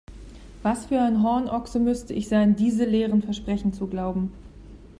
[0.63, 4.31] Was für ein Hornochse müsste ich sein, diese leeren Versprechen zu glauben!